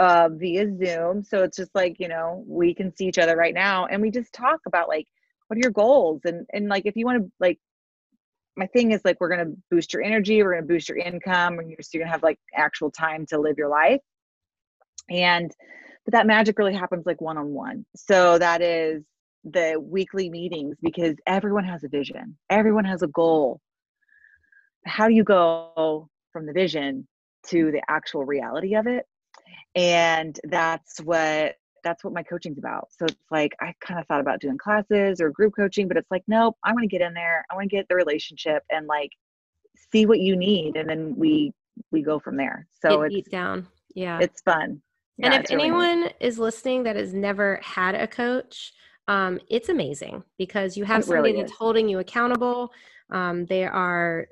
[0.00, 1.22] uh via zoom.
[1.22, 4.10] So it's just like you know we can see each other right now and we
[4.10, 5.06] just talk about like
[5.46, 6.22] what are your goals?
[6.24, 7.58] And and like if you want to like
[8.56, 10.98] my thing is like we're going to boost your energy we're going to boost your
[10.98, 14.00] income and you're, so you're going to have like actual time to live your life
[15.10, 15.50] and
[16.04, 19.02] but that magic really happens like one on one so that is
[19.44, 22.36] the weekly meetings because everyone has a vision.
[22.50, 23.60] Everyone has a goal.
[24.86, 27.06] How do you go from the vision
[27.48, 29.06] to the actual reality of it?
[29.74, 32.88] And that's what that's what my coaching's about.
[32.90, 36.10] So it's like i kind of thought about doing classes or group coaching but it's
[36.10, 37.44] like nope i want to get in there.
[37.50, 39.10] I want to get the relationship and like
[39.92, 41.52] see what you need and then we
[41.90, 42.66] we go from there.
[42.82, 43.66] So Get it's down.
[43.94, 44.18] Yeah.
[44.20, 44.82] it's fun
[45.22, 45.76] and if it's really neat.
[45.76, 48.72] anyone is listening that has never had a coach,
[49.08, 52.72] um, it's amazing because you have It somebody really that's holding you accountable.
[53.10, 54.26] Um, they are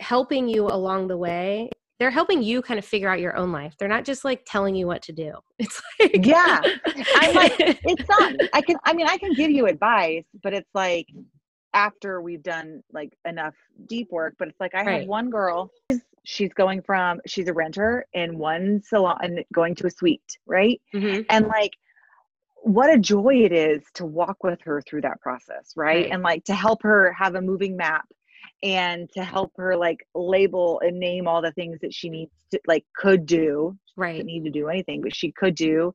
[0.00, 1.70] helping you along the way.
[1.98, 3.74] They're helping you kind of figure out your own life.
[3.78, 5.32] They're not just like telling you what to do.
[5.58, 6.62] It's like Yeah.
[7.16, 10.70] I'm like, it's not i can i mean i can give you advice but it's
[10.74, 11.06] like
[11.74, 13.54] after we've done like enough
[13.86, 15.00] deep work but it's like i Right.
[15.00, 19.74] have one girl she's, she's going from she's a renter in one salon and going
[19.74, 21.24] to a suite right Mhm.
[21.30, 21.72] and like
[22.62, 26.12] what a joy it is to walk with her through that process right, Right.
[26.12, 28.04] and like to help her have a moving map
[28.62, 32.60] and to help her like label and name all the things that she needs to
[32.66, 34.24] like could do right.
[34.24, 35.92] need to do anything, but she could do,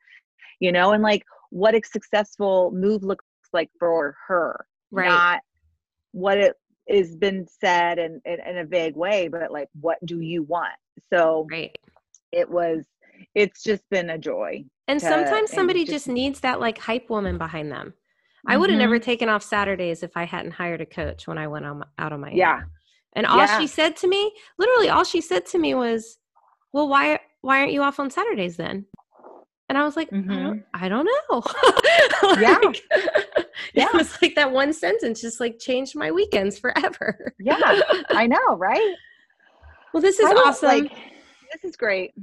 [0.59, 5.05] you know, and like what a successful move looks like for her, Right.
[5.07, 5.41] not
[6.11, 6.55] what it
[6.89, 10.73] has been said in, in, in a vague way, but like what do you want?
[11.11, 11.75] So Right.
[12.31, 12.85] it was,
[13.33, 14.65] it's just been a joy.
[14.87, 17.93] And to- sometimes and somebody just- just needs that like hype woman behind them.
[18.47, 19.03] I would have never Mhm.
[19.03, 22.21] taken off Saturdays if I hadn't hired a coach when I went on, out on
[22.21, 22.35] my own.
[22.35, 22.61] Yeah.
[23.13, 23.57] And all Yeah.
[23.59, 26.19] she said to me, literally all she said to me was,
[26.71, 28.85] "Well, why why aren't you off on Saturdays then?"
[29.67, 31.41] And I was like, I, don't, I don't know.
[32.11, 32.41] Mm-hmm.
[32.41, 32.59] Yeah.
[33.73, 33.87] Yeah.
[33.87, 37.33] It was like that one sentence just like changed my weekends forever.
[37.39, 37.81] Yeah.
[38.09, 38.95] I know, right?
[39.95, 40.67] well, this is I awesome.
[40.67, 40.91] Like,
[41.53, 42.13] this is great.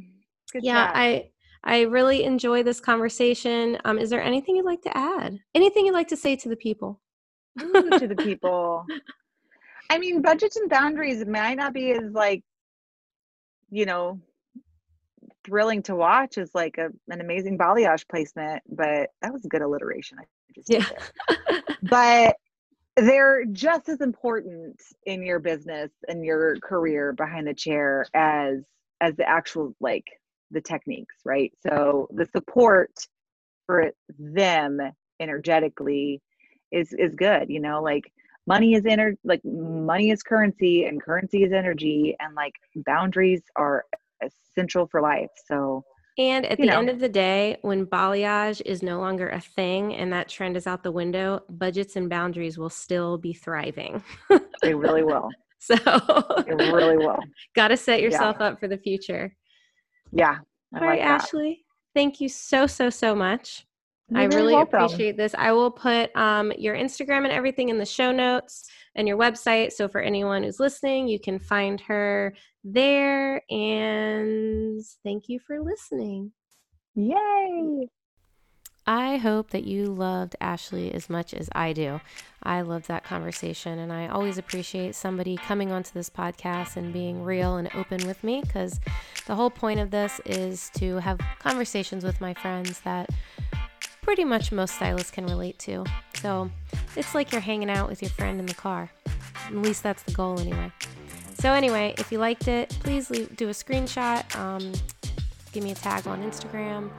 [0.52, 0.92] Good yeah, chat.
[0.94, 1.30] I
[1.64, 3.78] I really enjoy this conversation.
[3.86, 5.38] Um, is there anything you'd like to add?
[5.54, 7.00] Anything you'd like to say to the people?
[7.62, 8.84] Ooh, to the people.
[9.88, 12.42] I mean, budgets and boundaries might not be as like,
[13.70, 14.20] you know,
[15.44, 19.62] thrilling to watch as like a, an amazing balayage placement, but that was a good
[19.62, 20.18] alliteration.
[20.18, 20.24] I
[20.54, 20.88] just Yeah.
[21.82, 22.36] But
[22.96, 28.58] they're just as important in your business and your career behind the chair as
[29.00, 30.04] as the actual like
[30.50, 31.52] the techniques, right?
[31.66, 32.90] So the support
[33.66, 34.80] for them
[35.20, 36.20] energetically
[36.70, 38.12] is is good, you know, like
[38.46, 43.84] money is ener- like money is currency and currency is energy and like boundaries are
[44.56, 45.30] essential for life.
[45.46, 45.82] So
[46.18, 46.78] And at the know.
[46.78, 50.66] end of the day, when balayage is no longer a thing and that trend is
[50.66, 54.02] out the window, budgets and boundaries will still be thriving.
[54.62, 55.28] they really will.
[55.58, 57.18] So, They really will.
[57.54, 59.34] got to set yourself up for the future.
[60.10, 60.38] Yeah.
[60.74, 61.08] I All right, like.
[61.08, 61.64] Ashley.
[61.94, 63.64] Thank you so, so, so much.
[64.14, 64.82] I You're very really welcome.
[64.82, 65.34] appreciate this.
[65.38, 68.64] I will put um, your Instagram and everything in the show notes
[68.94, 69.72] and your website.
[69.72, 72.34] So for anyone who's listening, you can find her
[72.64, 73.42] there.
[73.50, 76.32] And thank you for listening.
[76.94, 77.88] Yay!
[78.86, 82.00] I hope that you loved Ashley as much as I do.
[82.42, 87.22] I loved that conversation, and I always appreciate somebody coming onto this podcast and being
[87.22, 88.80] real and open with me because
[89.26, 93.08] the whole point of this is to have conversations with my friends that
[94.02, 95.84] pretty much most stylists can relate to.
[96.20, 96.50] So
[96.96, 98.90] it's like you're hanging out with your friend in the car.
[99.46, 100.70] At least that's the goal, anyway.
[101.34, 104.72] So, anyway, if you liked it, please leave, do a screenshot, um,
[105.52, 106.90] give me a tag on Instagram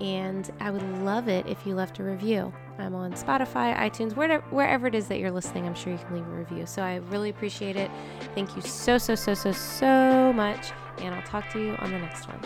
[0.00, 2.52] and I would love it if you left a review.
[2.78, 5.66] I'm on Spotify, iTunes, wherever, wherever it is that you're listening.
[5.66, 6.66] I'm sure you can leave a review.
[6.66, 7.90] So I really appreciate it.
[8.34, 10.72] Thank you so, so, so, so, so much.
[10.98, 12.40] And I'll talk to you on the next one.